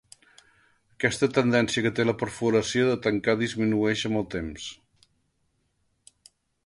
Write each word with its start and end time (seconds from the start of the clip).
Aquesta 0.93 1.27
tendència 1.33 1.83
que 1.87 1.91
té 1.99 2.05
la 2.07 2.15
perforació 2.23 2.87
de 2.87 2.95
tancar 3.09 3.35
disminueix 3.43 4.07
amb 4.11 4.21
el 4.23 4.29
temps. 4.37 4.67